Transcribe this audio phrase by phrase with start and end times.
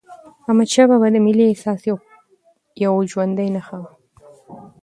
[0.47, 1.79] احمدشاه بابا د ملي احساس
[2.81, 3.91] یوه ژوندي نښه وه.